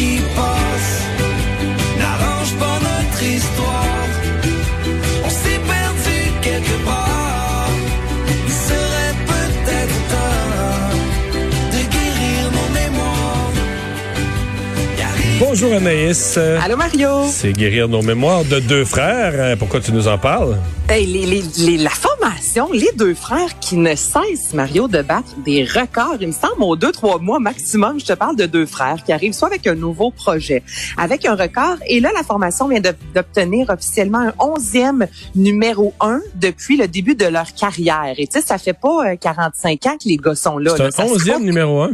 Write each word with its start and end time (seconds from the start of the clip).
qui 0.00 0.18
passe 0.34 1.02
n'arrange 1.98 2.52
pas 2.58 2.78
notre 2.88 3.22
histoire. 3.22 4.08
On 5.26 5.28
s'est 5.28 5.60
perdu 5.74 6.18
quelque 6.40 6.76
part. 6.86 7.68
Il 8.46 8.52
serait 8.68 9.14
peut-être 9.26 9.98
temps 10.14 10.96
de 11.74 11.80
guérir 11.96 12.42
nos 12.56 12.68
mémoires. 12.80 13.52
Bonjour 15.38 15.74
Anaïs. 15.74 16.38
Allô 16.64 16.76
Mario. 16.78 17.08
C'est 17.30 17.52
guérir 17.52 17.86
nos 17.88 18.00
mémoires 18.02 18.44
de 18.44 18.58
deux 18.60 18.86
frères. 18.86 19.54
Pourquoi 19.58 19.80
tu 19.80 19.92
nous 19.92 20.08
en 20.08 20.16
parles? 20.16 20.56
Hey, 20.88 21.04
les, 21.06 21.26
les, 21.26 21.42
les- 21.58 21.76
la 21.76 21.90
formation, 22.20 22.68
les 22.72 22.90
deux 22.96 23.14
frères 23.14 23.58
qui 23.60 23.76
ne 23.76 23.94
cessent, 23.94 24.52
Mario, 24.52 24.88
de 24.88 25.00
battre 25.00 25.30
des 25.44 25.64
records. 25.64 26.16
Il 26.20 26.28
me 26.28 26.32
semble, 26.32 26.62
aux 26.62 26.76
deux, 26.76 26.92
trois 26.92 27.18
mois 27.18 27.38
maximum, 27.38 27.98
je 27.98 28.04
te 28.04 28.12
parle 28.12 28.36
de 28.36 28.44
deux 28.44 28.66
frères 28.66 29.02
qui 29.04 29.12
arrivent 29.12 29.32
soit 29.32 29.48
avec 29.48 29.66
un 29.66 29.74
nouveau 29.74 30.10
projet, 30.10 30.62
avec 30.98 31.24
un 31.24 31.34
record. 31.34 31.76
Et 31.86 31.98
là, 32.00 32.10
la 32.14 32.22
formation 32.22 32.68
vient 32.68 32.82
d'obtenir 33.14 33.70
officiellement 33.70 34.18
un 34.18 34.34
onzième 34.38 35.06
numéro 35.34 35.94
un 36.00 36.20
depuis 36.34 36.76
le 36.76 36.88
début 36.88 37.14
de 37.14 37.24
leur 37.24 37.54
carrière. 37.54 38.14
Et 38.18 38.26
tu 38.26 38.38
sais, 38.38 38.46
ça 38.46 38.58
fait 38.58 38.74
pas 38.74 39.12
euh, 39.12 39.16
45 39.16 39.86
ans 39.86 39.96
que 39.96 40.08
les 40.08 40.18
gars 40.18 40.34
sont 40.34 40.58
là. 40.58 40.74
C'est 40.76 41.00
un 41.00 41.04
onzième 41.04 41.42
numéro 41.42 41.82
un. 41.82 41.92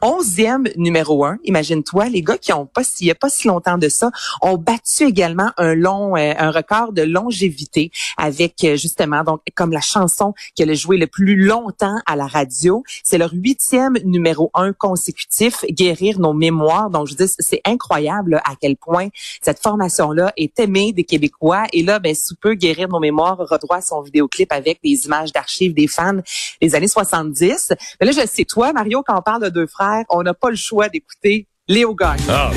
onzième 0.00 0.68
numéro 0.76 1.24
un. 1.24 1.36
Imagine-toi, 1.44 2.08
les 2.08 2.22
gars 2.22 2.38
qui 2.38 2.52
ont 2.54 2.66
pas, 2.66 2.82
il 3.00 3.08
y 3.08 3.10
a 3.10 3.14
pas 3.14 3.28
si 3.28 3.46
longtemps 3.46 3.78
de 3.78 3.90
ça, 3.90 4.10
ont 4.40 4.56
battu 4.56 5.04
également 5.04 5.50
un 5.58 5.74
long, 5.74 6.16
euh, 6.16 6.32
un 6.38 6.50
record 6.50 6.92
de 6.92 7.02
longévité 7.02 7.90
avec 8.16 8.64
euh, 8.64 8.76
justement 8.76 9.22
donc 9.22 9.40
comme 9.50 9.72
la 9.72 9.80
chanson 9.80 10.34
qu'elle 10.54 10.70
a 10.70 10.74
joué 10.74 10.96
le 10.96 11.06
plus 11.06 11.36
longtemps 11.36 11.96
à 12.06 12.16
la 12.16 12.26
radio. 12.26 12.82
C'est 13.04 13.18
leur 13.18 13.32
huitième 13.32 13.96
numéro 14.04 14.50
un 14.54 14.72
consécutif, 14.72 15.64
guérir 15.70 16.18
nos 16.18 16.32
mémoires. 16.32 16.90
Donc 16.90 17.06
je 17.08 17.14
dis, 17.14 17.32
c'est 17.38 17.60
incroyable 17.64 18.32
là, 18.32 18.42
à 18.44 18.54
quel 18.60 18.76
point 18.76 19.08
cette 19.42 19.60
formation-là 19.60 20.32
est 20.36 20.58
aimée 20.58 20.92
des 20.92 21.04
Québécois. 21.04 21.64
Et 21.72 21.82
là, 21.82 21.98
ben 21.98 22.14
sous 22.14 22.34
peu, 22.36 22.54
guérir 22.54 22.88
nos 22.88 23.00
mémoires 23.00 23.38
aura 23.40 23.58
droit 23.58 23.78
à 23.78 23.82
son 23.82 24.02
vidéoclip 24.02 24.52
avec 24.52 24.80
des 24.82 25.06
images 25.06 25.32
d'archives 25.32 25.74
des 25.74 25.86
fans 25.86 26.20
des 26.60 26.74
années 26.74 26.88
70. 26.88 27.72
Mais 28.00 28.06
là, 28.06 28.12
je 28.12 28.26
sais, 28.26 28.44
toi, 28.44 28.72
Mario, 28.72 29.02
quand 29.06 29.18
on 29.18 29.22
parle 29.22 29.42
de 29.44 29.48
deux 29.48 29.66
frères, 29.66 30.04
on 30.08 30.22
n'a 30.22 30.34
pas 30.34 30.50
le 30.50 30.56
choix 30.56 30.88
d'écouter 30.88 31.46
Léo 31.68 31.94
Gagne. 31.94 32.20
Ah. 32.28 32.50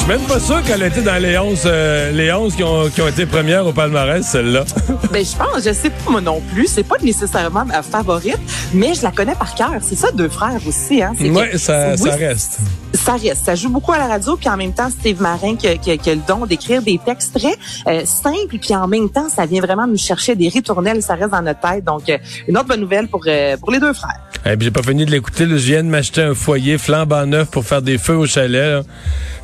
Je 0.00 0.04
suis 0.04 0.12
même 0.12 0.26
pas 0.28 0.38
sûr 0.40 0.62
qu'elle 0.62 0.82
été 0.84 1.02
dans 1.02 1.20
les 1.20 1.36
11, 1.36 1.62
euh, 1.66 2.12
les 2.12 2.32
11 2.32 2.54
qui, 2.54 2.62
ont, 2.62 2.88
qui 2.88 3.02
ont 3.02 3.08
été 3.08 3.26
premières 3.26 3.66
au 3.66 3.72
palmarès, 3.72 4.24
celle-là. 4.24 4.64
Ben, 5.12 5.24
je 5.24 5.36
pense, 5.36 5.64
je 5.64 5.72
sais 5.72 5.90
pas 5.90 6.10
moi 6.10 6.20
non 6.20 6.40
plus. 6.52 6.66
C'est 6.66 6.82
pas 6.84 6.96
nécessairement 7.02 7.64
ma 7.64 7.82
favorite, 7.82 8.38
mais 8.74 8.94
je 8.94 9.02
la 9.02 9.10
connais 9.10 9.34
par 9.34 9.54
cœur. 9.54 9.72
C'est 9.82 9.96
ça, 9.96 10.10
deux 10.12 10.28
frères 10.28 10.60
aussi, 10.66 11.02
hein. 11.02 11.14
Que- 11.18 11.58
ça, 11.58 11.92
oui, 11.98 12.10
ça 12.10 12.16
reste. 12.16 12.58
Ça 12.94 13.12
reste. 13.14 13.44
Ça 13.44 13.54
joue 13.54 13.70
beaucoup 13.70 13.92
à 13.92 13.98
la 13.98 14.06
radio, 14.06 14.36
puis 14.36 14.48
en 14.48 14.56
même 14.56 14.72
temps, 14.72 14.88
Steve 14.90 15.20
Marin 15.20 15.56
qui, 15.56 15.66
a- 15.66 15.76
qui, 15.76 15.90
a- 15.90 15.96
qui 15.96 16.10
a 16.10 16.14
le 16.14 16.20
don 16.26 16.46
d'écrire 16.46 16.80
des 16.82 16.98
textes 17.04 17.34
très 17.38 17.54
euh, 17.92 18.04
simples, 18.04 18.58
puis 18.60 18.74
en 18.76 18.86
même 18.86 19.08
temps, 19.10 19.28
ça 19.28 19.46
vient 19.46 19.60
vraiment 19.62 19.86
nous 19.86 19.98
chercher 19.98 20.36
des 20.36 20.48
ritournelles, 20.48 21.02
ça 21.02 21.14
reste 21.14 21.30
dans 21.30 21.42
notre 21.42 21.60
tête. 21.60 21.84
Donc, 21.84 22.08
euh, 22.08 22.18
une 22.46 22.56
autre 22.56 22.68
bonne 22.68 22.80
nouvelle 22.80 23.08
pour, 23.08 23.22
euh, 23.26 23.56
pour 23.56 23.72
les 23.72 23.80
deux 23.80 23.92
frères. 23.94 24.20
Et 24.46 24.56
puis 24.56 24.66
j'ai 24.66 24.70
pas 24.70 24.82
fini 24.82 25.04
de 25.04 25.10
l'écouter. 25.10 25.44
Je 25.48 25.54
viens 25.54 25.82
de 25.82 25.88
m'acheter 25.88 26.22
un 26.22 26.34
foyer 26.34 26.78
flambant 26.78 27.26
neuf 27.26 27.50
pour 27.50 27.64
faire 27.64 27.82
des 27.82 27.98
feux 27.98 28.16
au 28.16 28.26
chalet. 28.26 28.72
là. 28.72 28.82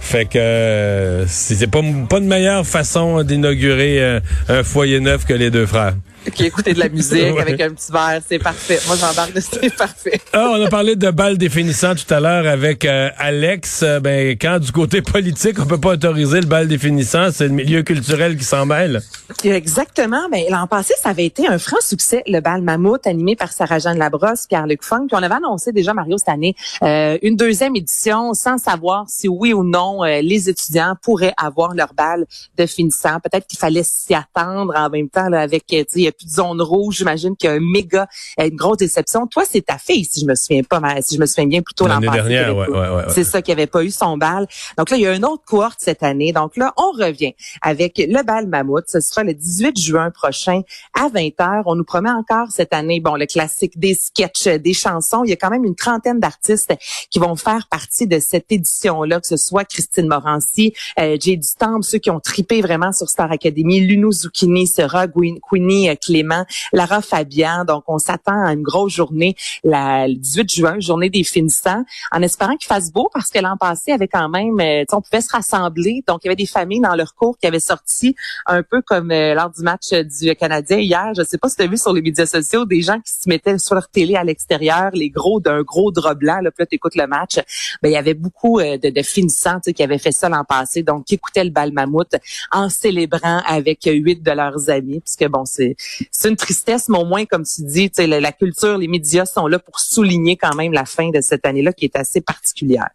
Fait 0.01 0.27
que 0.27 0.39
euh, 0.39 1.27
c'est 1.27 1.67
pas, 1.67 1.81
pas 2.09 2.21
de 2.21 2.27
meilleure 2.27 2.67
façon 2.67 3.23
d'inaugurer 3.23 4.03
euh, 4.03 4.21
un 4.49 4.63
foyer 4.63 5.01
neuf 5.01 5.25
que 5.25 5.35
les 5.35 5.51
deux 5.51 5.67
frères. 5.67 5.95
Qui 6.33 6.47
écouter 6.47 6.73
de 6.75 6.79
la 6.79 6.89
musique 6.89 7.13
Ouais. 7.35 7.41
avec 7.41 7.61
un 7.61 7.71
petit 7.71 7.93
verre, 7.93 8.21
c'est 8.27 8.39
parfait. 8.39 8.79
Moi, 8.87 8.97
j'embarque 8.97 9.33
de 9.35 9.41
c'est 9.41 9.75
parfait. 9.77 10.21
Ah, 10.33 10.51
on 10.53 10.65
a 10.65 10.69
parlé 10.69 10.97
de 10.97 11.11
balles 11.11 11.37
définissant 11.39 11.95
tout 11.95 12.13
à 12.13 12.21
l'heure 12.21 12.47
avec 12.47 12.85
euh, 12.85 13.11
Alex. 13.19 13.83
Euh, 13.83 14.01
ben, 14.01 14.31
quand 14.41 14.59
du 14.59 14.73
côté 14.73 15.03
politique, 15.03 15.59
on 15.61 15.67
peut 15.67 15.79
pas 15.81 15.91
autoriser 15.91 16.41
le 16.41 16.47
bal 16.47 16.67
définissant, 16.69 17.29
c'est 17.33 17.45
le 17.49 17.53
milieu 17.55 17.83
culturel 17.83 18.37
qui 18.37 18.45
s'en 18.45 18.65
mêle. 18.67 19.03
Exactement. 19.45 20.29
Mais 20.31 20.47
l'an 20.51 20.67
passé, 20.67 20.95
ça 21.01 21.11
avait 21.11 21.27
été 21.27 21.47
un 21.47 21.59
franc 21.59 21.81
succès, 21.81 22.23
le 22.27 22.41
bal 22.41 22.63
Mammouth, 22.63 23.07
animé 23.07 23.37
par 23.37 23.53
Sarah-Jeanne 23.53 23.99
Labrosse, 23.99 24.47
Pierre-Luc 24.47 24.83
Funk. 24.83 25.07
Puis 25.09 25.17
on 25.19 25.23
avait 25.23 25.35
annoncé 25.35 25.73
déjà, 25.73 25.95
Mario, 25.95 26.17
cette 26.19 26.29
année, 26.29 26.55
euh, 26.83 27.19
une 27.23 27.37
deuxième 27.37 27.77
édition 27.77 28.35
sans 28.35 28.59
savoir 28.59 29.05
si 29.09 29.29
oui 29.29 29.53
ou 29.53 29.63
non 29.65 30.05
euh, 30.05 30.21
les 30.23 30.49
étudiants 30.49 30.95
pourraient 31.03 31.35
avoir 31.37 31.75
leur 31.75 31.93
bal 31.95 32.25
de 32.57 32.67
finissant. 32.67 33.21
Peut-être 33.21 33.47
qu'il 33.47 33.59
fallait 33.59 33.83
s'y 33.85 34.15
attendre 34.15 34.73
en 34.77 34.89
même 34.91 35.09
temps 35.09 35.29
là, 35.29 35.41
avec, 35.41 35.65
euh, 35.73 35.79
tu 35.79 35.85
sais, 35.89 36.01
il 36.01 36.03
y 36.03 36.09
a 36.09 36.13
plus 36.17 36.27
de 36.27 36.31
zone 36.31 36.61
rouge. 36.61 36.97
J'imagine 36.99 37.37
qu'il 37.37 37.51
y 37.51 37.53
a 37.53 37.57
un 37.57 37.61
méga, 37.61 38.07
euh, 38.41 38.49
une 38.49 38.57
grosse 38.57 38.79
déception. 38.79 39.27
Toi, 39.27 39.45
c'est 39.49 39.67
ta 39.67 39.79
fille, 39.79 40.05
si 40.05 40.21
je 40.21 40.27
me 40.27 40.35
souviens 40.35 40.63
pas, 40.63 40.81
si 41.01 41.17
je 41.17 41.21
me 41.21 41.27
souviens 41.27 41.47
bien 41.47 41.63
plutôt 41.63 41.87
l'an 41.87 41.95
L'année 41.95 42.07
passé. 42.07 42.29
dernière, 42.29 42.57
ouais, 42.57 42.69
ouais, 42.69 42.89
ouais. 42.89 43.05
C'est 43.09 43.25
ça 43.25 43.43
qui 43.43 43.53
avait 43.53 43.67
pas 43.67 43.85
eu 43.85 43.91
son 43.91 44.17
bal. 44.17 44.47
Donc 44.79 44.91
là, 44.91 44.97
il 44.97 45.03
y 45.03 45.07
a 45.07 45.15
une 45.15 45.25
autre 45.25 45.45
cohorte 45.45 45.79
cette 45.79 46.03
année. 46.03 46.33
Donc 46.33 46.57
là, 46.57 46.73
on 46.77 46.93
revient 46.93 47.35
avec 47.63 47.99
le 47.99 48.23
bal 48.23 48.47
Mammouth. 48.47 48.85
Ce 48.89 49.01
sera 49.01 49.25
le 49.25 49.35
18 49.35 49.79
juin 49.79 50.11
prochain 50.11 50.63
à 50.95 51.09
20h. 51.09 51.63
On 51.67 51.75
nous 51.75 51.85
promet 51.85 52.11
encore 52.11 52.49
cette 52.51 52.73
année, 52.73 53.01
bon, 53.01 53.17
le 53.17 53.27
classique 53.27 53.79
des 53.79 53.95
sketchs, 53.95 54.49
des 54.49 54.75
chansons. 54.75 55.25
Il 55.25 55.31
y 55.31 55.33
a 55.33 55.37
quand 55.37 55.51
même 55.51 55.65
une 55.65 55.77
trentaine 55.77 56.21
d'artistes 56.21 56.73
qui 57.11 57.19
vont 57.19 57.37
faire 57.37 57.67
partie 57.71 58.07
de 58.07 58.19
cette 58.19 58.51
édition-là, 58.51 59.21
que 59.21 59.27
ce 59.27 59.37
soit 59.37 59.65
Christine 59.65 60.09
Morancy, 60.09 60.75
euh, 60.99 61.17
Jay 61.21 61.39
ceux 61.83 61.99
qui 61.99 62.11
ont 62.11 62.21
tripé 62.21 62.61
vraiment 62.61 62.93
sur 62.93 63.09
Star 63.09 63.31
Academy, 63.31 63.81
Luno 63.81 64.13
Zucchini, 64.13 64.67
Sera, 64.67 65.07
Queenie 65.09 65.89
euh, 65.89 65.95
Clément, 66.05 66.45
Lara 66.73 67.01
Fabian. 67.01 67.65
Donc, 67.65 67.85
on 67.89 67.99
s'attend 67.99 68.45
à 68.45 68.53
une 68.53 68.63
grosse 68.63 68.93
journée 68.93 69.37
le 69.65 70.15
18 70.15 70.51
juin, 70.51 70.81
journée 70.81 71.11
des 71.11 71.25
finissants, 71.25 71.85
en 72.13 72.23
espérant 72.23 72.57
qu'il 72.57 72.67
fasse 72.67 72.93
beau 72.93 73.09
parce 73.13 73.31
que 73.31 73.39
l'an 73.39 73.57
passé, 73.57 73.93
avait 73.93 74.09
quand 74.09 74.29
même, 74.29 74.61
euh, 74.61 74.85
on 74.93 75.01
pouvait 75.01 75.21
se 75.21 75.31
rassembler. 75.31 76.03
Donc, 76.07 76.21
il 76.23 76.27
y 76.27 76.29
avait 76.29 76.37
des 76.37 76.47
familles 76.47 76.81
dans 76.81 76.95
leur 76.95 77.15
cours 77.15 77.39
qui 77.39 77.47
avaient 77.47 77.61
sorti 77.61 78.15
un 78.47 78.63
peu 78.63 78.83
comme 78.83 79.11
euh, 79.11 79.35
lors 79.35 79.51
du 79.51 79.63
match 79.63 79.93
euh, 79.93 80.05
du 80.05 80.35
Canadien 80.37 80.79
hier. 80.79 81.13
Je 81.17 81.23
sais 81.23 81.39
pas 81.39 81.49
si 81.49 81.57
tu 81.57 81.63
as 81.63 81.67
vu 81.67 81.77
sur 81.77 81.93
les 81.93 82.03
médias 82.03 82.27
sociaux 82.27 82.65
des 82.65 82.83
gens 82.83 83.01
qui 83.01 83.13
se 83.13 83.29
mettaient 83.29 83.59
sur 83.59 83.75
leur 83.75 83.89
télé 83.89 84.17
à 84.17 84.25
l'extérieur, 84.25 84.91
les 84.93 85.11
gros 85.11 85.41
d'un 85.41 85.63
gros 85.63 85.91
drap 85.91 86.15
blanc. 86.15 86.41
Là, 86.41 86.51
puis 86.51 86.63
là, 86.63 86.67
t'écoutes 86.67 86.97
le 86.97 87.07
match. 87.07 87.37
Ben, 87.83 87.89
il 87.89 87.93
y 87.93 87.97
avait 87.97 88.15
beaucoup 88.15 88.61
de, 88.61 88.91
de 88.91 89.03
finissants 89.03 89.61
qui 89.61 89.83
avaient 89.83 89.99
fait 89.99 90.13
ça 90.13 90.29
l'an 90.29 90.45
passé, 90.45 90.83
donc 90.83 91.05
qui 91.05 91.15
écoutaient 91.15 91.45
le 91.45 91.51
bal 91.51 91.73
mammouth 91.73 92.15
en 92.53 92.69
célébrant 92.69 93.43
avec 93.47 93.85
huit 93.85 94.23
de 94.23 94.31
leurs 94.31 94.71
amis. 94.71 95.01
Puisque 95.01 95.27
bon, 95.29 95.45
c'est 95.45 95.77
c'est 96.11 96.29
une 96.29 96.37
tristesse, 96.37 96.89
mais 96.89 96.99
au 96.99 97.05
moins, 97.05 97.25
comme 97.25 97.45
tu 97.45 97.63
dis, 97.63 97.91
tu 97.91 98.03
sais, 98.03 98.07
la, 98.07 98.21
la 98.21 98.33
culture, 98.33 98.79
les 98.79 98.89
médias 98.89 99.27
sont 99.27 99.47
là 99.47 99.59
pour 99.59 99.81
souligner 99.81 100.37
quand 100.37 100.55
même 100.55 100.73
la 100.73 100.85
fin 100.85 101.11
de 101.11 101.21
cette 101.21 101.47
année-là 101.47 101.73
qui 101.73 101.85
est 101.85 101.97
assez 101.97 102.21
particulière. 102.21 102.89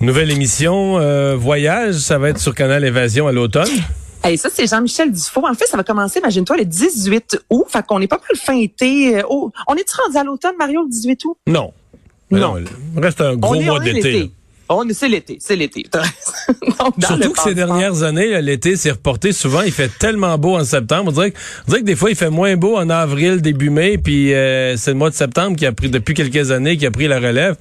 Nouvelle 0.00 0.30
émission, 0.32 0.98
euh, 0.98 1.36
Voyage, 1.36 1.94
ça 1.94 2.18
va 2.18 2.30
être 2.30 2.38
sur 2.38 2.54
Canal 2.54 2.84
Évasion 2.84 3.28
à 3.28 3.32
l'automne. 3.32 3.68
Hey, 4.24 4.36
ça, 4.38 4.48
c'est 4.52 4.66
Jean-Michel 4.66 5.12
Dufault. 5.12 5.46
En 5.46 5.54
fait, 5.54 5.66
ça 5.66 5.76
va 5.76 5.84
commencer, 5.84 6.18
imagine-toi, 6.20 6.56
le 6.56 6.64
18 6.64 7.44
août. 7.50 7.64
Fait 7.68 7.84
qu'on 7.84 8.00
est 8.00 8.08
pas 8.08 8.18
mal 8.18 8.36
fin 8.36 8.56
été. 8.56 9.18
euh, 9.18 9.22
oh, 9.28 9.50
on 9.68 9.74
est-tu 9.74 9.94
rendu 10.00 10.16
à 10.16 10.24
l'automne, 10.24 10.54
Mario, 10.58 10.82
le 10.82 10.90
18 10.90 11.24
août? 11.24 11.36
Non. 11.46 11.72
Non. 12.30 12.56
il 12.58 13.02
reste 13.02 13.20
un 13.20 13.36
gros 13.36 13.54
on 13.54 13.60
est, 13.60 13.64
mois 13.64 13.80
d'été. 13.80 14.30
L'été. 14.80 14.86
On 14.86 14.88
est, 14.88 14.94
c'est 14.94 15.08
l'été, 15.08 15.38
c'est 15.40 15.56
l'été. 15.56 15.86
Donc, 15.92 16.94
Surtout 17.04 17.32
que 17.32 17.40
ces 17.42 17.54
dernières 17.54 18.02
années, 18.02 18.40
l'été 18.42 18.76
s'est 18.76 18.90
reporté 18.90 19.32
souvent. 19.32 19.62
Il 19.62 19.72
fait 19.72 19.90
tellement 19.98 20.36
beau 20.38 20.56
en 20.56 20.64
septembre. 20.64 21.04
On 21.08 21.12
dirait, 21.12 21.30
que, 21.30 21.38
on 21.66 21.70
dirait 21.70 21.80
que 21.80 21.86
des 21.86 21.96
fois, 21.96 22.10
il 22.10 22.16
fait 22.16 22.30
moins 22.30 22.56
beau 22.56 22.76
en 22.76 22.90
avril, 22.90 23.40
début 23.40 23.70
mai. 23.70 23.98
Puis 23.98 24.34
euh, 24.34 24.76
c'est 24.76 24.90
le 24.90 24.96
mois 24.96 25.10
de 25.10 25.14
septembre 25.14 25.56
qui 25.56 25.66
a 25.66 25.72
pris, 25.72 25.88
depuis 25.90 26.14
quelques 26.14 26.50
années, 26.50 26.76
qui 26.76 26.86
a 26.86 26.90
pris 26.90 27.08
la 27.08 27.18
relève. 27.20 27.56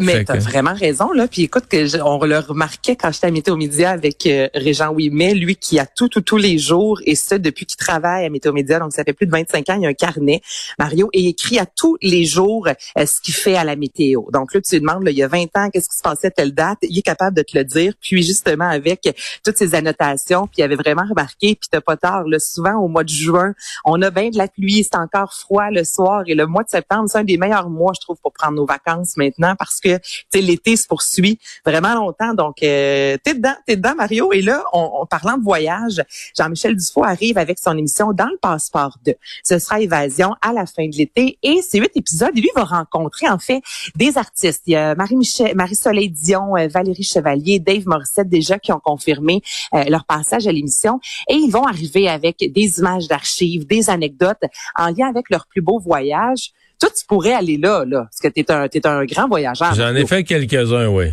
Mais 0.00 0.24
t'as 0.24 0.36
que- 0.36 0.42
vraiment 0.42 0.74
raison, 0.74 1.12
là. 1.12 1.26
Puis 1.28 1.42
écoute, 1.42 1.64
que 1.68 1.86
je- 1.86 1.98
on 1.98 2.22
le 2.24 2.38
remarquait 2.38 2.96
quand 2.96 3.10
j'étais 3.12 3.28
à 3.28 3.30
Météo 3.30 3.56
Média 3.56 3.90
avec 3.90 4.26
euh, 4.26 4.48
Régent 4.54 4.90
Ouimet, 4.92 5.34
lui 5.34 5.56
qui 5.56 5.78
a 5.78 5.86
tout, 5.86 6.08
tout, 6.08 6.20
tous 6.20 6.36
les 6.36 6.58
jours, 6.58 7.00
et 7.04 7.14
ça 7.14 7.38
depuis 7.38 7.66
qu'il 7.66 7.76
travaille 7.78 8.24
à 8.26 8.30
Météo 8.30 8.52
Média, 8.52 8.78
donc 8.78 8.92
ça 8.92 9.04
fait 9.04 9.12
plus 9.12 9.26
de 9.26 9.32
25 9.32 9.68
ans, 9.70 9.74
il 9.76 9.82
y 9.82 9.86
a 9.86 9.88
un 9.88 9.94
carnet, 9.94 10.40
Mario, 10.78 11.08
et 11.12 11.20
il 11.20 11.28
écrit 11.28 11.58
à 11.58 11.66
tous 11.66 11.96
les 12.02 12.24
jours 12.24 12.68
euh, 12.98 13.06
ce 13.06 13.20
qu'il 13.20 13.34
fait 13.34 13.56
à 13.56 13.64
la 13.64 13.76
météo. 13.76 14.22
Donc 14.32 14.52
là, 14.54 14.60
tu 14.60 14.74
lui 14.74 14.80
demandes, 14.80 15.04
là, 15.04 15.10
il 15.10 15.16
y 15.16 15.22
a 15.22 15.28
20 15.28 15.44
ans, 15.56 15.70
qu'est-ce 15.72 15.88
qui 15.88 15.96
se 15.96 16.02
passait 16.02 16.28
à 16.28 16.30
telle 16.30 16.52
date, 16.56 16.78
il 16.82 16.98
est 16.98 17.02
capable 17.02 17.36
de 17.36 17.42
te 17.42 17.56
le 17.56 17.64
dire. 17.64 17.92
Puis 18.00 18.22
justement, 18.22 18.68
avec 18.68 19.08
toutes 19.44 19.56
ces 19.56 19.74
annotations, 19.74 20.46
puis 20.46 20.56
il 20.58 20.62
avait 20.62 20.76
vraiment 20.76 21.04
remarqué, 21.08 21.54
puis 21.54 21.68
t'as 21.70 21.80
pas 21.80 21.96
tard, 21.96 22.24
là, 22.26 22.38
souvent 22.38 22.74
au 22.76 22.88
mois 22.88 23.04
de 23.04 23.10
juin, 23.10 23.54
on 23.84 24.00
a 24.02 24.10
bien 24.10 24.30
de 24.30 24.38
la 24.38 24.48
pluie, 24.48 24.82
c'est 24.84 24.98
encore 24.98 25.32
froid 25.32 25.70
le 25.70 25.84
soir, 25.84 26.22
et 26.26 26.34
le 26.34 26.46
mois 26.46 26.64
de 26.64 26.68
septembre, 26.68 27.08
c'est 27.08 27.18
un 27.18 27.24
des 27.24 27.38
meilleurs 27.38 27.70
mois, 27.70 27.92
je 27.94 28.00
trouve, 28.00 28.16
pour 28.20 28.32
prendre 28.32 28.54
nos 28.54 28.66
vacances 28.66 29.16
maintenant, 29.16 29.54
parce 29.56 29.80
que 29.80 29.98
l'été 30.34 30.76
se 30.76 30.86
poursuit 30.86 31.38
vraiment 31.64 31.94
longtemps. 31.94 32.34
Donc, 32.34 32.62
euh, 32.62 33.16
t'es 33.22 33.34
dedans, 33.34 33.54
t'es 33.66 33.76
dedans, 33.76 33.94
Mario. 33.94 34.32
Et 34.32 34.42
là, 34.42 34.64
en 34.72 35.06
parlant 35.06 35.36
de 35.36 35.42
voyage, 35.42 36.02
Jean-Michel 36.36 36.76
Dufault 36.76 37.04
arrive 37.04 37.38
avec 37.38 37.58
son 37.58 37.76
émission 37.76 38.12
Dans 38.12 38.26
le 38.26 38.38
passeport 38.38 38.98
2. 39.04 39.14
Ce 39.44 39.58
sera 39.58 39.80
Évasion 39.80 40.34
à 40.40 40.52
la 40.52 40.66
fin 40.66 40.88
de 40.88 40.96
l'été. 40.96 41.38
Et 41.42 41.60
c'est 41.62 41.78
huit 41.78 41.92
épisodes. 41.94 42.34
Lui 42.34 42.50
va 42.54 42.64
rencontrer, 42.64 43.28
en 43.28 43.38
fait, 43.38 43.62
des 43.94 44.18
artistes. 44.18 44.62
Il 44.66 44.72
y 44.72 44.76
a 44.76 44.94
Marie-Soleil 44.94 46.10
Dion, 46.10 46.45
euh, 46.54 46.68
Valérie 46.68 47.02
Chevalier, 47.02 47.58
Dave 47.58 47.86
Morissette, 47.86 48.28
déjà 48.28 48.58
qui 48.58 48.72
ont 48.72 48.80
confirmé 48.80 49.42
euh, 49.74 49.84
leur 49.84 50.04
passage 50.04 50.46
à 50.46 50.52
l'émission. 50.52 51.00
Et 51.28 51.34
ils 51.34 51.50
vont 51.50 51.64
arriver 51.64 52.08
avec 52.08 52.36
des 52.38 52.78
images 52.78 53.08
d'archives, 53.08 53.66
des 53.66 53.90
anecdotes 53.90 54.42
en 54.76 54.88
lien 54.88 55.08
avec 55.08 55.30
leur 55.30 55.46
plus 55.46 55.62
beau 55.62 55.78
voyage. 55.78 56.52
Toi, 56.78 56.90
tu 56.96 57.06
pourrais 57.06 57.32
aller 57.32 57.56
là, 57.56 57.84
là, 57.86 58.02
parce 58.10 58.20
que 58.20 58.28
tu 58.28 58.40
es 58.40 58.50
un, 58.50 58.68
t'es 58.68 58.86
un 58.86 59.04
grand 59.04 59.28
voyageur. 59.28 59.74
J'en 59.74 59.94
ai 59.94 60.06
fait 60.06 60.24
quelques-uns, 60.24 60.88
oui. 60.88 61.06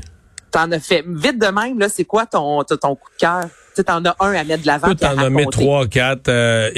T'en 0.51 0.71
as 0.71 0.79
fait. 0.79 1.03
Vite 1.07 1.39
de 1.39 1.47
même, 1.47 1.79
là, 1.79 1.89
c'est 1.89 2.03
quoi 2.03 2.25
ton, 2.25 2.63
ton 2.63 2.95
coup 2.95 3.09
de 3.13 3.17
cœur? 3.17 3.45
Tu 3.75 3.81
en 3.87 4.05
as 4.05 4.15
un 4.19 4.33
à 4.33 4.43
mettre 4.43 4.61
de 4.61 4.67
l'avant. 4.67 4.93
Tu 4.93 5.05
en 5.05 5.17
as 5.17 5.29
mis 5.29 5.45
trois, 5.47 5.87
quatre. 5.87 6.29
Euh, 6.29 6.69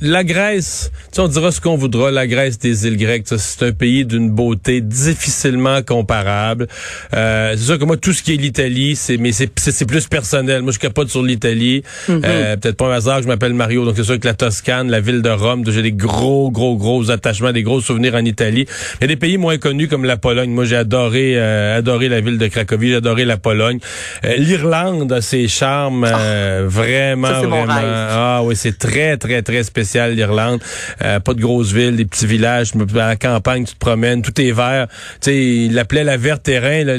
la 0.00 0.24
Grèce, 0.24 0.90
on 1.16 1.28
dira 1.28 1.52
ce 1.52 1.60
qu'on 1.60 1.76
voudra, 1.76 2.10
la 2.10 2.26
Grèce 2.26 2.58
des 2.58 2.86
îles 2.86 2.96
grecques, 2.96 3.26
c'est 3.28 3.66
un 3.66 3.72
pays 3.72 4.04
d'une 4.04 4.30
beauté 4.30 4.80
difficilement 4.80 5.82
comparable. 5.82 6.66
Euh, 7.14 7.54
c'est 7.56 7.64
sûr 7.64 7.78
que 7.78 7.84
moi, 7.84 7.96
tout 7.96 8.12
ce 8.12 8.22
qui 8.22 8.34
est 8.34 8.36
l'Italie, 8.36 8.96
c'est 8.96 9.16
mais 9.16 9.30
c'est 9.32 9.86
plus 9.86 10.08
personnel. 10.08 10.62
Moi, 10.62 10.72
je 10.72 10.78
capote 10.78 11.08
sur 11.08 11.22
l'Italie. 11.22 11.82
Mm-hmm. 12.08 12.22
euh, 12.24 12.56
Peut-être 12.56 12.76
pas 12.76 12.86
un 12.86 12.96
hasard, 12.96 13.22
je 13.22 13.28
m'appelle 13.28 13.54
Mario, 13.54 13.84
donc 13.84 13.94
c'est 13.96 14.04
sûr 14.04 14.18
que 14.18 14.26
la 14.26 14.34
Toscane, 14.34 14.90
la 14.90 15.00
ville 15.00 15.22
de 15.22 15.30
Rome, 15.30 15.64
j'ai 15.66 15.82
des 15.82 15.92
gros, 15.92 16.50
gros, 16.50 16.76
gros 16.76 17.10
attachements, 17.10 17.52
des 17.52 17.62
gros 17.62 17.80
souvenirs 17.80 18.14
en 18.14 18.24
Italie. 18.24 18.66
Il 18.96 19.02
y 19.02 19.04
a 19.04 19.08
des 19.08 19.16
pays 19.16 19.38
moins 19.38 19.58
connus 19.58 19.88
comme 19.88 20.04
la 20.04 20.16
Pologne. 20.16 20.50
Moi, 20.50 20.64
j'ai 20.64 20.76
adoré, 20.76 21.34
euh, 21.36 21.78
adoré 21.78 22.08
la 22.08 22.20
ville 22.20 22.38
de 22.38 22.46
Cracovie, 22.48 22.88
j'ai 22.88 22.96
adoré 22.96 23.24
la 23.24 23.36
Pologne. 23.36 23.78
Euh, 24.24 24.36
L'Irlande 24.36 25.12
a 25.12 25.20
ses 25.20 25.46
charmes. 25.48 26.04
Euh, 26.24 26.64
vraiment, 26.66 27.28
vraiment. 27.42 27.66
Ah 27.78 28.40
oui, 28.42 28.56
c'est 28.56 28.78
très, 28.78 29.16
très, 29.16 29.42
très 29.42 29.62
spécial 29.62 30.14
l'Irlande. 30.14 30.60
Euh, 31.02 31.20
pas 31.20 31.34
de 31.34 31.40
grosses 31.40 31.72
villes, 31.72 31.96
des 31.96 32.04
petits 32.04 32.26
villages. 32.26 32.72
À 32.94 32.96
la 32.96 33.16
campagne, 33.16 33.64
tu 33.64 33.74
te 33.74 33.78
promènes, 33.78 34.22
tout 34.22 34.38
est 34.40 34.52
vert. 34.52 34.86
Tu 35.20 35.30
sais, 35.30 35.36
il 35.36 35.74
l'appelait 35.74 36.04
la 36.04 36.16
verte 36.16 36.42
terrain. 36.44 36.84
Là, 36.84 36.94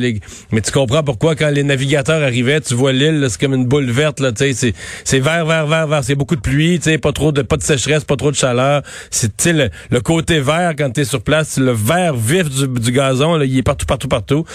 Mais 0.52 0.62
tu 0.62 0.72
comprends 0.72 1.04
pourquoi 1.04 1.36
quand 1.36 1.50
les 1.50 1.64
navigateurs 1.64 2.22
arrivaient, 2.24 2.62
tu 2.62 2.74
vois 2.74 2.92
l'île, 2.94 3.26
c'est 3.30 3.40
comme 3.40 3.54
une 3.54 3.66
boule 3.66 3.90
verte. 3.90 4.20
Là, 4.20 4.32
tu 4.32 4.54
sais, 4.54 4.74
c'est 5.04 5.20
vert, 5.20 5.46
vert, 5.46 5.68
vert, 5.68 5.88
vert. 5.88 6.04
C'est 6.04 6.16
beaucoup 6.16 6.36
de 6.36 6.42
pluie, 6.42 6.80
tu 6.80 6.92
sais, 6.92 6.98
pas 6.98 7.12
trop 7.12 7.32
de, 7.32 7.42
pas 7.42 7.58
de 7.58 7.64
sécheresse, 7.64 8.04
pas 8.04 8.16
trop 8.16 8.32
de 8.32 8.36
chaleur. 8.36 8.82
C'est 9.10 9.54
le, 9.54 9.70
le 9.90 10.02
côté 10.02 10.40
vert 10.40 10.74
quand 10.78 10.92
tu 10.92 11.02
es 11.02 11.06
sur 11.06 11.22
place, 11.22 11.58
le 11.58 11.72
vert 11.72 12.16
vif 12.16 12.50
du, 12.50 12.68
du 12.68 12.92
gazon, 12.92 13.36
là, 13.36 13.46
il 13.46 13.58
est 13.58 13.64
partout, 13.64 13.86
partout, 13.86 14.08
partout. 14.08 14.46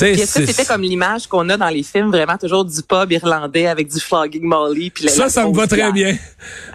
Est-ce 0.00 0.38
que 0.40 0.46
c'était 0.46 0.64
comme 0.64 0.82
l'image 0.82 1.26
qu'on 1.26 1.48
a 1.48 1.56
dans 1.56 1.68
les 1.68 1.82
films, 1.82 2.10
vraiment 2.10 2.36
toujours 2.38 2.64
du 2.64 2.82
pub 2.82 3.12
irlandais 3.12 3.66
avec 3.66 3.88
du 3.92 3.99
ça, 5.08 5.28
ça 5.28 5.46
me 5.46 5.54
va 5.54 5.66
très 5.66 5.92
bien. 5.92 6.16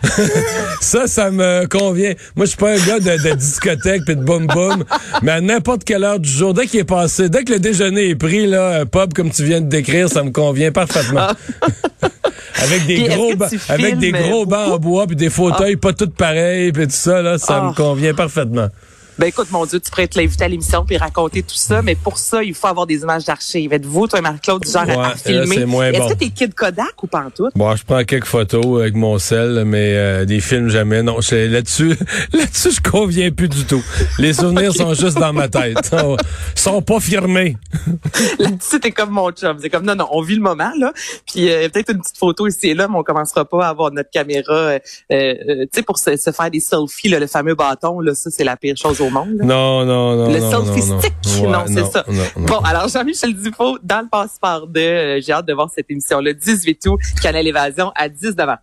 ça, 0.81 1.07
ça 1.07 1.31
me 1.31 1.66
convient. 1.68 2.13
Moi, 2.36 2.45
je 2.45 2.51
suis 2.51 2.57
pas 2.57 2.74
un 2.74 2.86
gars 2.86 3.00
de, 3.00 3.36
discothèque 3.36 4.04
puis 4.06 4.16
de 4.16 4.24
boum 4.24 4.48
boum, 4.48 4.83
mais 5.22 5.31
à 5.31 5.42
n'importe 5.42 5.83
quelle 5.83 6.04
heure 6.04 6.19
du 6.19 6.30
jour, 6.30 6.54
dès 6.54 6.68
qu'il 6.68 6.80
est 6.80 6.83
passé, 6.83 7.30
dès 7.30 7.44
que 7.44 7.54
le 7.54 7.60
déjeuner 7.60 8.10
est 8.10 8.16
pris, 8.16 8.48
là, 8.48 8.80
un 8.81 8.86
pub 8.86 9.13
comme 9.13 9.31
tu 9.31 9.44
viens 9.44 9.62
de 9.62 9.68
décrire, 9.68 10.10
ça 10.10 10.24
me 10.24 10.31
convient 10.31 10.72
parfaitement. 10.72 11.27
Ah. 11.30 11.36
avec 12.63 12.86
des 12.86 13.04
gros, 13.04 13.31
avec 13.69 13.98
des 13.98 14.12
gros 14.12 14.45
bancs 14.45 14.74
en 14.74 14.77
bois 14.77 15.07
puis 15.07 15.16
des 15.16 15.30
fauteuils 15.30 15.75
ah. 15.75 15.81
pas 15.81 15.94
tous 15.94 16.10
pareils 16.10 16.72
puis 16.72 16.86
tout 16.86 16.94
ça, 16.94 17.22
là, 17.22 17.38
ça 17.38 17.62
me 17.62 17.69
ah. 17.69 17.74
convient 17.75 18.13
parfaitement. 18.13 18.69
Ben 19.17 19.27
écoute, 19.27 19.50
mon 19.50 19.65
Dieu, 19.65 19.79
tu 19.79 19.89
pourrais 19.89 20.09
te 20.09 20.19
l'inviter 20.19 20.44
à 20.44 20.47
l'émission 20.50 20.83
puis 20.83 20.97
raconter 20.97 21.41
tout 21.41 21.56
ça, 21.56 21.81
mais 21.81 21.95
pour 21.95 22.17
ça, 22.17 22.44
il 22.44 22.53
faut 22.53 22.67
avoir 22.67 22.85
des 22.85 22.97
images 22.97 23.23
d'archives. 23.23 23.71
Êtes-vous, 23.71 24.07
toi, 24.07 24.19
Marc-Claude, 24.19 24.63
du 24.63 24.69
genre 24.69 24.89
à, 24.89 25.15
filmer? 25.15 25.56
Est-ce 25.56 26.13
que 26.13 26.19
t'es 26.19 26.29
kid 26.29 26.53
Kodak 26.53 27.01
ou 27.01 27.07
pas 27.07 27.23
en 27.27 27.29
tout? 27.29 27.47
Bon, 27.56 27.73
je 27.77 27.85
prends 27.85 28.03
quelques 28.03 28.25
photos 28.25 28.81
avec 28.81 28.94
mon 28.94 29.17
sel, 29.17 29.63
mais 29.65 29.95
euh, 29.95 30.25
des 30.25 30.41
films 30.41 30.67
jamais. 30.67 31.01
Non, 31.01 31.19
là-dessus, 31.31 31.95
là-dessus, 32.33 32.71
je 32.71 32.81
conviens 32.81 33.31
plus 33.31 33.47
du 33.47 33.63
tout. 33.63 33.81
Les 34.19 34.33
souvenirs 34.33 34.73
sont 34.75 34.94
juste 34.94 35.17
dans 35.17 35.31
ma 35.31 35.47
tête. 35.47 35.91
Ils 36.56 36.59
sont 36.59 36.81
pas 36.81 37.00
firmés. 37.00 37.56
là-dessus, 38.38 38.81
t'es 38.81 38.91
comme 38.91 39.12
mon 39.12 39.31
chum. 39.31 39.57
C'est 39.62 39.69
comme, 39.69 39.85
non, 39.85 39.95
non, 39.95 40.09
on 40.12 40.23
vit 40.23 40.35
le 40.35 40.41
moment, 40.41 40.71
là. 40.77 40.91
Puis 41.25 41.50
euh, 41.50 41.69
peut-être 41.69 41.94
une 41.94 42.01
petite 42.01 42.17
photo 42.17 42.47
ici 42.47 42.67
et 42.67 42.73
là, 42.73 42.89
mais 42.89 42.97
on 42.97 43.03
commencera 43.03 43.45
pas 43.45 43.65
à 43.65 43.69
avoir 43.69 43.91
notre 43.91 44.09
caméra, 44.09 44.53
euh, 44.53 44.79
tu 45.09 45.67
sais, 45.71 45.83
pour 45.83 45.97
se, 45.97 46.17
faire 46.17 46.51
des 46.51 46.59
selfies, 46.59 47.07
là, 47.07 47.19
le 47.19 47.27
fameux 47.27 47.56
bâton, 47.56 48.01
là, 48.01 48.13
ça, 48.13 48.29
c'est 48.29 48.44
la 48.44 48.57
pire 48.57 48.75
chose 48.75 49.00
non, 49.11 49.85
non, 49.85 50.15
non. 50.15 50.31
Le 50.31 50.39
selfie-stick, 50.39 51.13
non, 51.43 51.63
c'est 51.67 51.85
ça. 51.85 52.05
bon, 52.37 52.59
alors 52.59 52.87
Jean-Michel 52.87 53.35
Dufault, 53.35 53.77
dans 53.83 54.01
le 54.01 54.09
passeport 54.09 54.67
de, 54.67 54.79
euh, 54.79 55.21
j'ai 55.21 55.31
hâte 55.33 55.45
de 55.45 55.53
voir 55.53 55.69
cette 55.73 55.89
émission 55.89 56.19
le 56.21 56.33
18 56.33 56.85
août, 56.87 56.99
Canal 57.21 57.47
Évasion 57.47 57.91
à 57.95 58.07
19h30. 58.09 58.57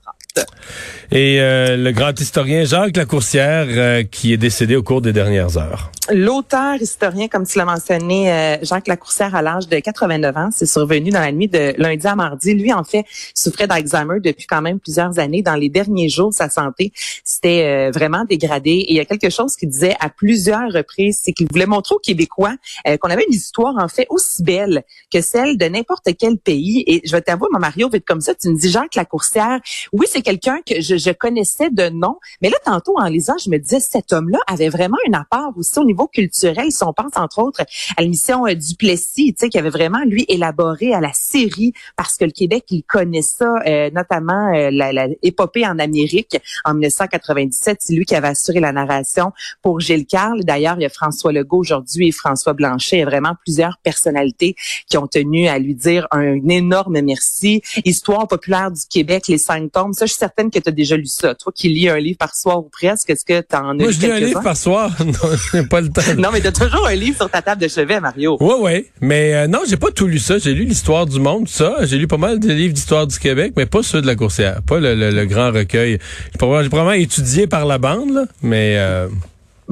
Et 1.15 1.43
euh, 1.43 1.77
le 1.77 1.93
grand 1.93 2.19
historien 2.19 2.65
Jacques 2.65 2.97
Lacourcière 2.97 3.67
euh, 3.69 4.03
qui 4.03 4.33
est 4.33 4.39
décédé 4.39 4.77
au 4.77 4.83
cours 4.83 5.03
des 5.03 5.13
dernières 5.13 5.59
heures. 5.59 5.93
L'auteur 6.11 6.77
historien, 6.81 7.29
comme 7.29 7.47
tu 7.47 7.59
l'as 7.59 7.67
mentionné, 7.67 8.33
euh, 8.33 8.57
Jacques 8.63 8.89
Lacourcière, 8.89 9.35
à 9.35 9.43
l'âge 9.43 9.69
de 9.69 9.79
89 9.79 10.37
ans, 10.39 10.49
c'est 10.51 10.65
survenu 10.65 11.11
dans 11.11 11.21
la 11.21 11.31
nuit 11.31 11.49
de 11.49 11.75
lundi 11.77 12.07
à 12.07 12.17
mardi. 12.17 12.55
Lui, 12.55 12.73
en 12.73 12.83
fait, 12.83 13.05
souffrait 13.35 13.67
d'Alzheimer 13.67 14.21
depuis 14.21 14.47
quand 14.47 14.63
même 14.63 14.81
plusieurs 14.81 15.19
années. 15.19 15.43
Dans 15.43 15.55
les 15.55 15.69
derniers 15.69 16.09
jours, 16.09 16.33
sa 16.33 16.49
santé 16.49 16.93
s'était 17.25 17.91
vraiment 17.91 18.25
dégradée. 18.25 18.71
Et 18.71 18.93
il 18.93 18.97
y 18.97 19.01
a 19.01 19.05
quelque 19.05 19.31
chose 19.31 19.55
qu'il 19.55 19.69
disait 19.69 19.95
à 20.01 20.09
plusieurs 20.09 20.73
reprises, 20.73 21.21
c'est 21.23 21.33
qu'il 21.33 21.47
voulait 21.53 21.67
montrer 21.67 21.95
aux 21.95 22.01
Québécois 22.01 22.55
qu'on 23.01 23.11
avait 23.11 23.25
une 23.29 23.35
histoire, 23.35 23.75
en 23.79 23.89
fait, 23.89 24.07
aussi 24.09 24.43
belle 24.43 24.83
que 25.13 25.21
celle 25.21 25.57
de 25.57 25.67
n'importe 25.67 26.09
quel 26.19 26.39
pays. 26.39 26.83
Et 26.87 27.03
je 27.05 27.13
vais 27.13 27.21
t'avouer, 27.21 27.49
mon 27.53 27.61
Mario, 27.61 27.89
vite 27.89 28.05
comme 28.07 28.21
ça, 28.21 28.35
tu 28.35 28.49
me 28.49 28.59
dis 28.59 28.71
Jacques 28.71 28.97
Lacourcière, 28.97 29.61
oui, 29.93 30.07
c'est 30.11 30.22
quelqu'un 30.23 30.59
que 30.67 30.81
je, 30.81 30.97
je, 30.97 31.11
connaissais 31.11 31.71
de 31.71 31.89
nom, 31.89 32.19
mais 32.41 32.51
là, 32.51 32.57
tantôt, 32.65 32.95
en 32.99 33.07
lisant, 33.07 33.37
je 33.45 33.51
me 33.51 33.59
disais, 33.59 33.81
cet 33.81 34.13
homme-là 34.13 34.39
avait 34.47 34.69
vraiment 34.69 34.97
un 35.09 35.13
apport 35.13 35.53
aussi 35.57 35.79
au 35.79 35.85
niveau 35.85 36.07
culturel. 36.07 36.71
Si 36.71 36.83
on 36.85 36.93
pense, 36.93 37.17
entre 37.17 37.41
autres, 37.41 37.63
à 37.97 38.03
l'émission 38.03 38.47
euh, 38.47 38.55
Duplessis, 38.55 39.35
qui 39.35 39.59
avait 39.59 39.71
vraiment, 39.71 40.03
lui, 40.05 40.25
élaboré 40.29 40.95
à 40.95 41.01
la 41.01 41.13
série, 41.13 41.73
parce 41.97 42.17
que 42.17 42.25
le 42.25 42.31
Québec, 42.31 42.65
il 42.71 42.83
connaît 42.83 43.23
ça, 43.23 43.55
euh, 43.67 43.91
notamment 43.91 44.53
euh, 44.55 44.71
la, 44.73 44.93
la, 44.93 45.09
épopée 45.23 45.67
en 45.67 45.79
Amérique 45.79 46.39
en 46.65 46.75
1997. 46.75 47.79
C'est 47.81 47.95
lui 47.95 48.05
qui 48.05 48.15
avait 48.15 48.29
assuré 48.29 48.61
la 48.61 48.73
narration 48.73 49.33
pour 49.63 49.81
Gilles 49.81 50.07
Carle. 50.07 50.45
D'ailleurs, 50.45 50.77
il 50.79 50.83
y 50.83 50.87
a 50.87 50.91
François 50.91 51.33
Legault 51.33 51.59
aujourd'hui 51.59 52.09
et 52.09 52.13
François 52.13 52.53
Blanchet. 52.53 52.97
Il 52.97 53.01
y 53.01 53.03
a 53.03 53.07
vraiment 53.07 53.35
plusieurs 53.45 53.79
personnalités 53.79 54.55
qui 54.89 54.97
ont 54.97 55.07
tenu 55.07 55.49
à 55.49 55.59
lui 55.59 55.75
dire 55.75 56.07
un 56.11 56.49
énorme 56.49 57.01
merci. 57.01 57.63
Histoire 57.85 58.27
populaire 58.29 58.71
du 58.71 58.83
Québec, 58.89 59.25
les 59.29 59.39
cinq 59.39 59.73
tomes. 59.73 59.93
Ça, 59.93 60.07
suis 60.13 60.19
certaine 60.19 60.51
que 60.51 60.59
tu 60.59 60.69
as 60.69 60.73
déjà 60.73 60.97
lu 60.97 61.07
ça. 61.07 61.35
Toi 61.35 61.53
qui 61.55 61.69
lis 61.69 61.89
un 61.89 61.99
livre 61.99 62.19
par 62.19 62.35
soir 62.35 62.59
ou 62.59 62.69
presque, 62.71 63.11
est-ce 63.11 63.25
que 63.25 63.41
tu 63.41 63.57
en 63.57 63.71
as 63.71 63.75
Moi, 63.75 63.91
je 63.91 64.01
lis 64.01 64.11
un 64.11 64.21
livre 64.21 64.43
par 64.43 64.57
soir. 64.57 64.91
non, 65.05 65.13
j'ai 65.53 65.65
pas 65.65 65.81
le 65.81 65.89
temps. 65.89 66.03
non, 66.19 66.31
mais 66.33 66.41
tu 66.41 66.47
as 66.47 66.53
toujours 66.53 66.87
un 66.87 66.95
livre 66.95 67.17
sur 67.17 67.31
ta 67.31 67.43
table 67.43 67.61
de 67.61 67.69
chevet, 67.69 68.01
Mario. 68.01 68.37
Oui, 68.41 68.55
oui. 68.61 68.87
Mais 69.01 69.35
euh, 69.35 69.47
non, 69.47 69.61
j'ai 69.69 69.77
pas 69.77 69.91
tout 69.91 70.07
lu 70.07 70.19
ça. 70.19 70.39
J'ai 70.39 70.55
lu 70.55 70.65
l'histoire 70.65 71.07
du 71.07 71.21
monde, 71.21 71.49
ça. 71.49 71.77
J'ai 71.83 71.99
lu 71.99 72.07
pas 72.07 72.17
mal 72.17 72.39
de 72.39 72.53
livres 72.53 72.75
d'histoire 72.75 73.07
du 73.07 73.19
Québec, 73.19 73.55
mais 73.57 73.67
pas 73.67 73.83
ceux 73.83 74.01
de 74.01 74.07
la 74.07 74.15
coursière. 74.15 74.63
Pas 74.63 74.79
le, 74.81 75.25
grand 75.25 75.53
recueil. 75.53 75.99
J'ai 76.33 76.39
probablement 76.39 76.93
étudié 76.93 77.47
par 77.47 77.67
la 77.67 77.79
bande, 77.79 78.11
là, 78.11 78.25
mais... 78.43 78.77
Euh, 78.77 79.09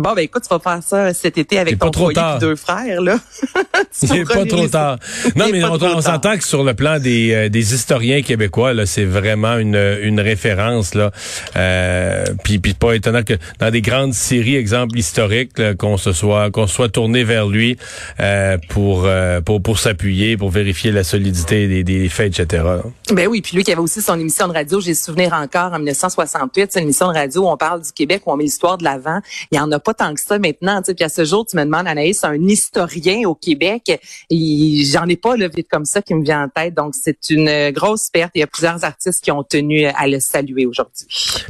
Bon, 0.01 0.15
ben 0.15 0.23
écoute, 0.23 0.43
tu 0.43 0.49
vas 0.49 0.59
faire 0.59 0.83
ça 0.83 1.13
cet 1.13 1.37
été 1.37 1.59
avec 1.59 1.79
ton 1.79 1.93
foyer 1.93 2.19
deux 2.41 2.57
frères, 2.57 3.03
là. 3.03 3.19
C'est 3.91 4.25
pas 4.25 4.47
trop 4.47 4.67
tard. 4.67 4.99
Non, 5.37 5.47
mais 5.53 5.63
on, 5.63 6.01
s'entend 6.01 6.37
que 6.39 6.45
sur 6.45 6.65
le 6.65 6.75
plan 6.75 6.99
des, 6.99 7.33
euh, 7.35 7.49
des 7.49 7.75
historiens 7.75 8.23
québécois, 8.23 8.73
là, 8.73 8.87
c'est 8.87 9.05
vraiment 9.05 9.59
une, 9.59 9.77
une 10.03 10.21
référence, 10.21 10.95
là. 10.95 11.11
Euh, 11.57 12.25
puis, 12.45 12.59
puis 12.59 12.75
pas 12.75 12.95
étonnant 12.95 13.23
que 13.23 13.35
dans 13.59 13.71
des 13.71 13.83
grandes 13.83 14.15
séries, 14.15 14.57
exemple 14.57 14.97
historiques, 14.97 15.77
qu'on 15.77 15.97
se 15.97 16.13
soit 16.13 16.51
qu'on 16.51 16.67
soit 16.67 16.89
tourné 16.89 17.25
vers 17.25 17.47
lui 17.47 17.77
euh, 18.21 18.57
pour, 18.69 19.05
euh, 19.05 19.41
pour 19.41 19.63
pour 19.63 19.79
s'appuyer, 19.79 20.37
pour 20.37 20.51
vérifier 20.51 20.93
la 20.93 21.05
solidité 21.05 21.69
des, 21.69 21.85
des 21.85 22.09
faits, 22.09 22.39
etc. 22.39 22.65
Ben 23.13 23.27
oui, 23.29 23.43
puis 23.43 23.57
lui 23.57 23.65
qui 23.65 23.73
avait 23.73 23.81
aussi 23.81 24.01
son 24.01 24.19
émission 24.19 24.49
de 24.49 24.55
radio, 24.55 24.81
j'ai 24.81 24.95
souvenir 24.95 25.35
encore 25.35 25.73
en 25.73 25.79
1968, 25.79 26.71
c'est 26.73 26.79
une 26.79 26.85
émission 26.85 27.09
de 27.09 27.15
radio 27.15 27.43
où 27.43 27.49
on 27.49 27.57
parle 27.57 27.83
du 27.83 27.93
Québec, 27.93 28.23
où 28.27 28.33
on 28.33 28.37
met 28.37 28.45
l'histoire 28.45 28.79
de 28.79 28.85
l'avant. 28.85 29.21
Il 29.51 29.57
y 29.57 29.61
en 29.61 29.71
a 29.73 29.79
pas 29.91 30.05
tant 30.05 30.15
que 30.15 30.21
ça 30.21 30.39
maintenant. 30.39 30.83
Puis 30.83 31.05
à 31.05 31.09
ce 31.09 31.25
jour, 31.25 31.47
tu 31.47 31.57
me 31.57 31.65
demandes, 31.65 31.87
Anaïs, 31.87 32.23
un 32.25 32.41
historien 32.47 33.29
au 33.29 33.35
Québec. 33.35 34.01
Et 34.31 34.83
j'en 34.85 35.07
ai 35.07 35.17
pas 35.17 35.37
le 35.37 35.49
vite 35.49 35.69
comme 35.69 35.85
ça 35.85 36.03
qui 36.03 36.15
me 36.15 36.23
vient 36.23 36.45
en 36.45 36.49
tête. 36.49 36.75
Donc, 36.75 36.95
c'est 36.95 37.31
une 37.31 37.71
grosse 37.71 38.09
perte. 38.11 38.33
Il 38.35 38.41
y 38.41 38.43
a 38.43 38.47
plusieurs 38.47 38.85
artistes 38.85 39.23
qui 39.23 39.31
ont 39.31 39.43
tenu 39.43 39.87
à 39.87 40.07
le 40.07 40.21
saluer 40.21 40.67
aujourd'hui. 40.67 41.07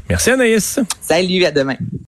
Merci, 0.09 0.31
Anaïs. 0.31 0.81
Salut, 1.01 1.45
à 1.45 1.51
demain. 1.51 1.77